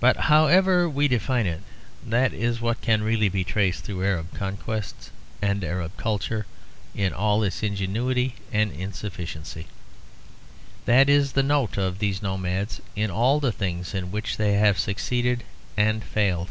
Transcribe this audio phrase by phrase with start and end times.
[0.00, 1.60] But however we define it,
[2.04, 6.46] that is what can really be traced through Arab conquests and Arab culture
[6.96, 9.68] in all its ingenuity and insufficiency.
[10.86, 14.80] That is the note of these nomads in all the things in which they have
[14.80, 15.44] succeeded
[15.76, 16.50] and failed.